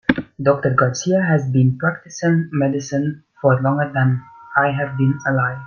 [0.41, 4.19] Doctor Garcia has been practicing medicine for longer than
[4.57, 5.59] I have been alive.